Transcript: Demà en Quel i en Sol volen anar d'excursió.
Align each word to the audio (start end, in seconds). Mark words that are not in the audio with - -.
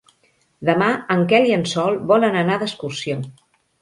Demà 0.69 0.87
en 1.15 1.21
Quel 1.33 1.47
i 1.49 1.53
en 1.57 1.65
Sol 1.75 1.99
volen 2.13 2.39
anar 2.41 2.57
d'excursió. 2.63 3.19